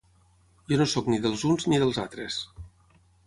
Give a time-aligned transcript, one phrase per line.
[0.71, 2.39] Jo no soc ni dels uns ni dels altres!